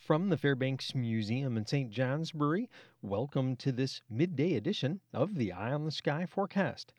From 0.00 0.30
the 0.30 0.38
Fairbanks 0.38 0.94
Museum 0.94 1.58
in 1.58 1.66
St. 1.66 1.90
Johnsbury, 1.90 2.70
welcome 3.02 3.54
to 3.56 3.70
this 3.70 4.00
midday 4.08 4.54
edition 4.54 5.02
of 5.12 5.34
the 5.34 5.52
Eye 5.52 5.74
on 5.74 5.84
the 5.84 5.90
Sky 5.90 6.24
forecast. 6.24 6.94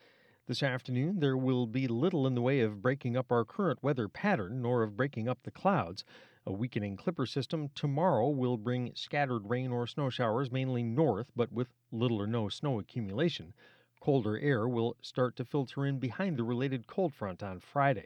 This 0.46 0.62
afternoon, 0.62 1.20
there 1.20 1.36
will 1.36 1.66
be 1.66 1.88
little 1.88 2.28
in 2.28 2.36
the 2.36 2.44
way 2.44 2.62
of 2.62 2.84
breaking 2.84 3.18
up 3.18 3.32
our 3.32 3.44
current 3.44 3.82
weather 3.82 4.08
pattern, 4.08 4.62
nor 4.62 4.84
of 4.84 4.96
breaking 4.96 5.28
up 5.28 5.42
the 5.42 5.50
clouds. 5.50 6.06
A 6.46 6.54
weakening 6.54 6.96
clipper 6.96 7.26
system 7.26 7.70
tomorrow 7.74 8.30
will 8.30 8.56
bring 8.56 8.94
scattered 8.94 9.50
rain 9.50 9.72
or 9.72 9.88
snow 9.88 10.12
showers 10.12 10.52
mainly 10.52 10.84
north, 10.84 11.32
but 11.36 11.52
with 11.52 11.74
little 11.92 12.22
or 12.22 12.28
no 12.28 12.50
snow 12.50 12.80
accumulation. 12.80 13.56
Colder 14.00 14.38
air 14.38 14.70
will 14.70 14.96
start 15.02 15.36
to 15.38 15.44
filter 15.44 15.88
in 15.88 15.98
behind 15.98 16.38
the 16.38 16.44
related 16.44 16.86
cold 16.86 17.16
front 17.16 17.42
on 17.42 17.60
Friday. 17.60 18.06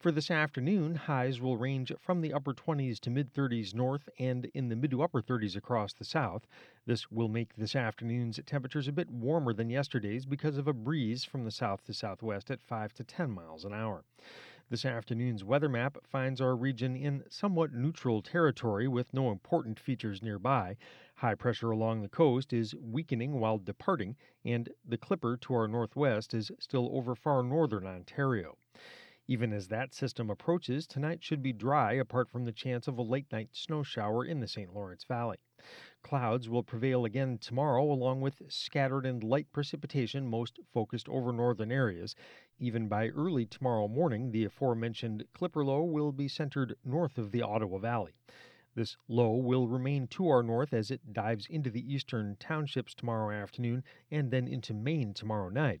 For 0.00 0.12
this 0.12 0.30
afternoon, 0.30 0.96
highs 0.96 1.40
will 1.40 1.56
range 1.56 1.92
from 1.98 2.20
the 2.20 2.34
upper 2.34 2.52
20s 2.52 3.00
to 3.00 3.10
mid 3.10 3.32
30s 3.32 3.74
north 3.74 4.08
and 4.18 4.44
in 4.46 4.68
the 4.68 4.76
mid 4.76 4.90
to 4.90 5.02
upper 5.02 5.22
30s 5.22 5.56
across 5.56 5.94
the 5.94 6.04
south. 6.04 6.46
This 6.84 7.10
will 7.10 7.28
make 7.28 7.54
this 7.54 7.74
afternoon's 7.74 8.38
temperatures 8.44 8.88
a 8.88 8.92
bit 8.92 9.08
warmer 9.10 9.54
than 9.54 9.70
yesterday's 9.70 10.26
because 10.26 10.58
of 10.58 10.68
a 10.68 10.74
breeze 10.74 11.24
from 11.24 11.44
the 11.44 11.50
south 11.50 11.84
to 11.84 11.94
southwest 11.94 12.50
at 12.50 12.60
5 12.60 12.92
to 12.94 13.04
10 13.04 13.30
miles 13.30 13.64
an 13.64 13.72
hour. 13.72 14.04
This 14.68 14.84
afternoon's 14.84 15.44
weather 15.44 15.68
map 15.68 15.98
finds 16.04 16.40
our 16.40 16.56
region 16.56 16.96
in 16.96 17.22
somewhat 17.30 17.72
neutral 17.72 18.20
territory 18.20 18.88
with 18.88 19.14
no 19.14 19.30
important 19.30 19.78
features 19.78 20.22
nearby. 20.22 20.76
High 21.14 21.34
pressure 21.34 21.70
along 21.70 22.02
the 22.02 22.08
coast 22.08 22.52
is 22.52 22.74
weakening 22.74 23.38
while 23.40 23.58
departing, 23.58 24.16
and 24.44 24.68
the 24.84 24.98
clipper 24.98 25.36
to 25.36 25.54
our 25.54 25.68
northwest 25.68 26.34
is 26.34 26.50
still 26.58 26.90
over 26.92 27.14
far 27.14 27.42
northern 27.42 27.86
Ontario. 27.86 28.58
Even 29.26 29.54
as 29.54 29.68
that 29.68 29.94
system 29.94 30.28
approaches, 30.28 30.86
tonight 30.86 31.24
should 31.24 31.42
be 31.42 31.52
dry 31.52 31.94
apart 31.94 32.28
from 32.28 32.44
the 32.44 32.52
chance 32.52 32.86
of 32.86 32.98
a 32.98 33.02
late 33.02 33.32
night 33.32 33.48
snow 33.52 33.82
shower 33.82 34.22
in 34.22 34.40
the 34.40 34.46
St. 34.46 34.74
Lawrence 34.74 35.04
Valley. 35.04 35.38
Clouds 36.02 36.50
will 36.50 36.62
prevail 36.62 37.06
again 37.06 37.38
tomorrow, 37.38 37.90
along 37.90 38.20
with 38.20 38.42
scattered 38.48 39.06
and 39.06 39.24
light 39.24 39.50
precipitation, 39.50 40.26
most 40.28 40.58
focused 40.74 41.08
over 41.08 41.32
northern 41.32 41.72
areas. 41.72 42.14
Even 42.58 42.86
by 42.86 43.08
early 43.08 43.46
tomorrow 43.46 43.88
morning, 43.88 44.30
the 44.30 44.44
aforementioned 44.44 45.24
Clipper 45.32 45.64
low 45.64 45.82
will 45.82 46.12
be 46.12 46.28
centered 46.28 46.76
north 46.84 47.16
of 47.16 47.32
the 47.32 47.40
Ottawa 47.40 47.78
Valley. 47.78 48.12
This 48.74 48.98
low 49.08 49.36
will 49.36 49.68
remain 49.68 50.06
to 50.08 50.28
our 50.28 50.42
north 50.42 50.74
as 50.74 50.90
it 50.90 51.14
dives 51.14 51.46
into 51.46 51.70
the 51.70 51.94
eastern 51.94 52.36
townships 52.38 52.92
tomorrow 52.92 53.34
afternoon 53.34 53.84
and 54.10 54.30
then 54.30 54.46
into 54.46 54.74
Maine 54.74 55.14
tomorrow 55.14 55.48
night. 55.48 55.80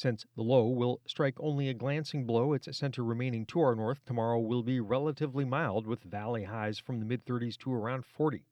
Since 0.00 0.26
the 0.36 0.44
low 0.44 0.68
will 0.68 1.00
strike 1.06 1.40
only 1.40 1.68
a 1.68 1.74
glancing 1.74 2.24
blow, 2.24 2.52
its 2.52 2.68
center 2.78 3.02
remaining 3.02 3.44
to 3.46 3.58
our 3.58 3.74
north 3.74 4.04
tomorrow 4.04 4.38
will 4.38 4.62
be 4.62 4.78
relatively 4.78 5.44
mild 5.44 5.88
with 5.88 6.04
valley 6.04 6.44
highs 6.44 6.78
from 6.78 7.00
the 7.00 7.04
mid 7.04 7.24
30s 7.26 7.58
to 7.58 7.74
around 7.74 8.04
40. 8.04 8.44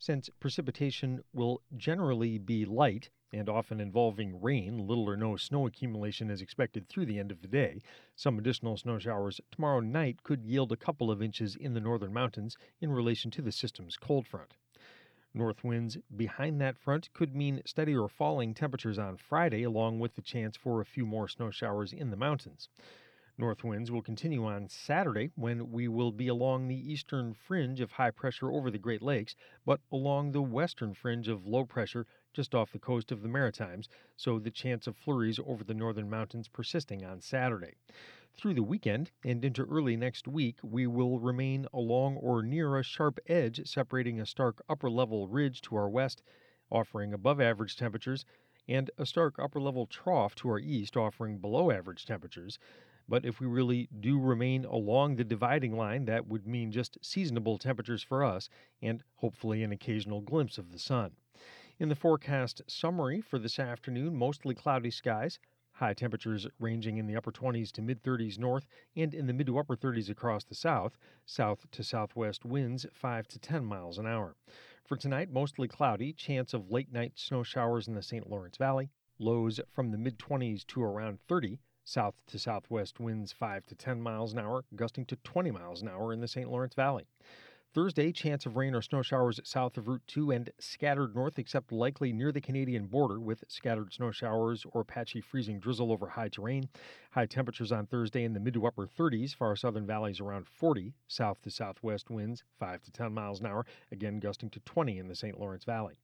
Since 0.00 0.30
precipitation 0.40 1.22
will 1.32 1.62
generally 1.76 2.38
be 2.38 2.64
light 2.64 3.08
and 3.32 3.48
often 3.48 3.78
involving 3.78 4.42
rain, 4.42 4.78
little 4.78 5.08
or 5.08 5.16
no 5.16 5.36
snow 5.36 5.64
accumulation 5.64 6.28
is 6.28 6.42
expected 6.42 6.88
through 6.88 7.06
the 7.06 7.20
end 7.20 7.30
of 7.30 7.40
the 7.40 7.46
day. 7.46 7.82
Some 8.16 8.36
additional 8.36 8.76
snow 8.76 8.98
showers 8.98 9.40
tomorrow 9.52 9.78
night 9.78 10.24
could 10.24 10.44
yield 10.44 10.72
a 10.72 10.76
couple 10.76 11.12
of 11.12 11.22
inches 11.22 11.54
in 11.54 11.74
the 11.74 11.80
northern 11.80 12.12
mountains 12.12 12.56
in 12.80 12.90
relation 12.90 13.30
to 13.30 13.42
the 13.42 13.52
system's 13.52 13.96
cold 13.96 14.26
front. 14.26 14.56
North 15.32 15.62
winds 15.62 15.96
behind 16.16 16.60
that 16.60 16.76
front 16.76 17.12
could 17.12 17.36
mean 17.36 17.62
steady 17.64 17.94
or 17.96 18.08
falling 18.08 18.52
temperatures 18.52 18.98
on 18.98 19.16
Friday, 19.16 19.62
along 19.62 20.00
with 20.00 20.16
the 20.16 20.22
chance 20.22 20.56
for 20.56 20.80
a 20.80 20.84
few 20.84 21.06
more 21.06 21.28
snow 21.28 21.50
showers 21.50 21.92
in 21.92 22.10
the 22.10 22.16
mountains. 22.16 22.68
North 23.38 23.62
winds 23.62 23.92
will 23.92 24.02
continue 24.02 24.44
on 24.44 24.68
Saturday 24.68 25.30
when 25.36 25.70
we 25.70 25.86
will 25.86 26.10
be 26.10 26.26
along 26.26 26.66
the 26.66 26.92
eastern 26.92 27.32
fringe 27.32 27.80
of 27.80 27.92
high 27.92 28.10
pressure 28.10 28.50
over 28.50 28.70
the 28.70 28.78
Great 28.78 29.02
Lakes, 29.02 29.36
but 29.64 29.80
along 29.92 30.32
the 30.32 30.42
western 30.42 30.94
fringe 30.94 31.28
of 31.28 31.46
low 31.46 31.64
pressure 31.64 32.06
just 32.34 32.54
off 32.54 32.72
the 32.72 32.78
coast 32.78 33.12
of 33.12 33.22
the 33.22 33.28
Maritimes, 33.28 33.88
so 34.16 34.38
the 34.38 34.50
chance 34.50 34.86
of 34.86 34.96
flurries 34.96 35.38
over 35.46 35.62
the 35.62 35.74
northern 35.74 36.10
mountains 36.10 36.48
persisting 36.48 37.04
on 37.04 37.20
Saturday. 37.20 37.74
Through 38.36 38.54
the 38.54 38.62
weekend 38.62 39.10
and 39.24 39.44
into 39.44 39.64
early 39.64 39.96
next 39.96 40.26
week, 40.26 40.58
we 40.62 40.86
will 40.86 41.18
remain 41.18 41.66
along 41.72 42.16
or 42.16 42.42
near 42.42 42.76
a 42.76 42.82
sharp 42.82 43.18
edge 43.26 43.66
separating 43.68 44.20
a 44.20 44.26
stark 44.26 44.62
upper 44.68 44.90
level 44.90 45.28
ridge 45.28 45.60
to 45.62 45.76
our 45.76 45.88
west, 45.88 46.22
offering 46.70 47.12
above 47.12 47.40
average 47.40 47.76
temperatures, 47.76 48.24
and 48.66 48.90
a 48.96 49.04
stark 49.04 49.38
upper 49.38 49.60
level 49.60 49.86
trough 49.86 50.34
to 50.36 50.48
our 50.48 50.58
east, 50.58 50.96
offering 50.96 51.38
below 51.38 51.70
average 51.70 52.06
temperatures. 52.06 52.58
But 53.08 53.24
if 53.24 53.40
we 53.40 53.46
really 53.46 53.88
do 53.98 54.20
remain 54.20 54.64
along 54.64 55.16
the 55.16 55.24
dividing 55.24 55.76
line, 55.76 56.04
that 56.04 56.28
would 56.28 56.46
mean 56.46 56.70
just 56.70 56.96
seasonable 57.04 57.58
temperatures 57.58 58.02
for 58.02 58.22
us 58.22 58.48
and 58.80 59.02
hopefully 59.16 59.62
an 59.64 59.72
occasional 59.72 60.20
glimpse 60.20 60.56
of 60.56 60.70
the 60.70 60.78
sun. 60.78 61.16
In 61.80 61.88
the 61.88 61.96
forecast 61.96 62.62
summary 62.68 63.20
for 63.20 63.38
this 63.38 63.58
afternoon, 63.58 64.14
mostly 64.14 64.54
cloudy 64.54 64.90
skies, 64.90 65.40
high 65.80 65.94
temperatures 65.94 66.46
ranging 66.58 66.98
in 66.98 67.06
the 67.06 67.16
upper 67.16 67.32
20s 67.32 67.72
to 67.72 67.80
mid 67.80 68.02
30s 68.02 68.38
north 68.38 68.66
and 68.94 69.14
in 69.14 69.26
the 69.26 69.32
mid 69.32 69.46
to 69.46 69.58
upper 69.58 69.74
30s 69.74 70.10
across 70.10 70.44
the 70.44 70.54
south, 70.54 70.98
south 71.24 71.66
to 71.72 71.82
southwest 71.82 72.44
winds 72.44 72.86
5 72.92 73.26
to 73.26 73.38
10 73.38 73.64
miles 73.64 73.96
an 73.98 74.06
hour. 74.06 74.36
For 74.84 74.96
tonight, 74.96 75.32
mostly 75.32 75.68
cloudy, 75.68 76.12
chance 76.12 76.52
of 76.52 76.70
late 76.70 76.92
night 76.92 77.12
snow 77.16 77.42
showers 77.42 77.88
in 77.88 77.94
the 77.94 78.02
St. 78.02 78.28
Lawrence 78.28 78.58
Valley, 78.58 78.90
lows 79.18 79.58
from 79.72 79.90
the 79.90 79.98
mid 79.98 80.18
20s 80.18 80.66
to 80.66 80.82
around 80.82 81.18
30 81.28 81.58
South 81.82 82.14
to 82.26 82.38
southwest 82.38 83.00
winds 83.00 83.32
5 83.32 83.64
to 83.66 83.74
10 83.74 84.02
miles 84.02 84.32
an 84.34 84.38
hour, 84.38 84.64
gusting 84.76 85.06
to 85.06 85.16
20 85.16 85.50
miles 85.50 85.80
an 85.80 85.88
hour 85.88 86.12
in 86.12 86.20
the 86.20 86.28
St. 86.28 86.48
Lawrence 86.48 86.74
Valley. 86.74 87.06
Thursday, 87.72 88.10
chance 88.10 88.46
of 88.46 88.56
rain 88.56 88.74
or 88.74 88.82
snow 88.82 89.00
showers 89.00 89.38
south 89.44 89.78
of 89.78 89.86
Route 89.86 90.02
2 90.08 90.32
and 90.32 90.50
scattered 90.58 91.14
north, 91.14 91.38
except 91.38 91.70
likely 91.70 92.12
near 92.12 92.32
the 92.32 92.40
Canadian 92.40 92.86
border, 92.86 93.20
with 93.20 93.44
scattered 93.46 93.92
snow 93.92 94.10
showers 94.10 94.66
or 94.72 94.82
patchy 94.82 95.20
freezing 95.20 95.60
drizzle 95.60 95.92
over 95.92 96.08
high 96.08 96.26
terrain. 96.26 96.68
High 97.12 97.26
temperatures 97.26 97.70
on 97.70 97.86
Thursday 97.86 98.24
in 98.24 98.32
the 98.32 98.40
mid 98.40 98.54
to 98.54 98.66
upper 98.66 98.88
30s, 98.88 99.36
far 99.36 99.54
southern 99.54 99.86
valleys 99.86 100.18
around 100.18 100.48
40, 100.48 100.94
south 101.06 101.40
to 101.42 101.50
southwest 101.52 102.10
winds 102.10 102.42
5 102.58 102.82
to 102.82 102.90
10 102.90 103.14
miles 103.14 103.38
an 103.38 103.46
hour, 103.46 103.64
again 103.92 104.18
gusting 104.18 104.50
to 104.50 104.58
20 104.58 104.98
in 104.98 105.06
the 105.06 105.14
St. 105.14 105.38
Lawrence 105.38 105.62
Valley. 105.62 106.00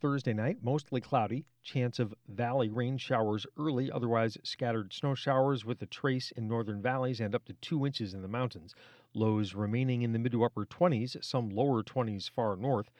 Thursday 0.00 0.32
night, 0.32 0.58
mostly 0.62 1.00
cloudy. 1.00 1.46
Chance 1.62 1.98
of 1.98 2.14
valley 2.28 2.68
rain 2.68 2.96
showers 2.96 3.44
early, 3.56 3.90
otherwise 3.90 4.36
scattered 4.44 4.92
snow 4.92 5.14
showers 5.14 5.64
with 5.64 5.82
a 5.82 5.86
trace 5.86 6.32
in 6.36 6.46
northern 6.48 6.80
valleys 6.80 7.20
and 7.20 7.34
up 7.34 7.44
to 7.44 7.54
2 7.54 7.86
inches 7.86 8.14
in 8.14 8.22
the 8.22 8.28
mountains. 8.28 8.74
Lows 9.14 9.54
remaining 9.54 10.00
in 10.00 10.12
the 10.12 10.18
mid 10.18 10.32
to 10.32 10.42
upper 10.42 10.64
20s, 10.64 11.22
some 11.22 11.50
lower 11.50 11.82
20s 11.82 12.30
far 12.30 12.56
north. 12.56 12.90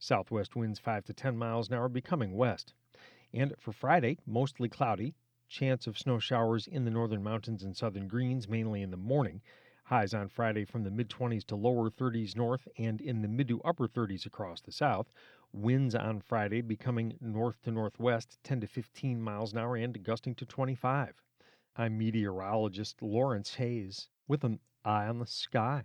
Southwest 0.00 0.56
winds 0.56 0.80
5 0.80 1.04
to 1.04 1.12
10 1.12 1.36
miles 1.36 1.68
an 1.68 1.74
hour 1.74 1.88
becoming 1.88 2.34
west. 2.34 2.74
And 3.32 3.54
for 3.56 3.70
Friday, 3.70 4.18
mostly 4.26 4.68
cloudy. 4.68 5.14
Chance 5.46 5.86
of 5.86 5.96
snow 5.96 6.18
showers 6.18 6.66
in 6.66 6.84
the 6.84 6.90
northern 6.90 7.22
mountains 7.22 7.62
and 7.62 7.76
southern 7.76 8.08
greens, 8.08 8.48
mainly 8.48 8.82
in 8.82 8.90
the 8.90 8.96
morning. 8.96 9.42
Highs 9.84 10.12
on 10.12 10.28
Friday 10.28 10.64
from 10.64 10.82
the 10.82 10.90
mid 10.90 11.08
20s 11.08 11.44
to 11.44 11.54
lower 11.54 11.88
30s 11.88 12.34
north 12.34 12.66
and 12.76 13.00
in 13.00 13.22
the 13.22 13.28
mid 13.28 13.46
to 13.46 13.62
upper 13.62 13.86
30s 13.86 14.26
across 14.26 14.60
the 14.60 14.72
south. 14.72 15.12
Winds 15.52 15.94
on 15.94 16.20
Friday 16.20 16.62
becoming 16.62 17.16
north 17.20 17.62
to 17.62 17.70
northwest 17.70 18.38
10 18.42 18.62
to 18.62 18.66
15 18.66 19.22
miles 19.22 19.52
an 19.52 19.58
hour 19.58 19.76
and 19.76 20.02
gusting 20.02 20.34
to 20.34 20.46
25. 20.46 21.14
I'm 21.76 21.96
meteorologist 21.96 23.02
Lawrence 23.02 23.54
Hayes 23.54 24.08
with 24.26 24.42
an 24.42 24.58
eye 24.84 25.06
on 25.06 25.18
the 25.18 25.26
sky. 25.26 25.84